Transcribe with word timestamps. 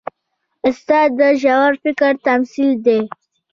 استاد 0.67 1.09
د 1.19 1.21
ژور 1.41 1.71
فکر 1.83 2.13
تمثیل 2.27 2.71
دی. 2.85 3.01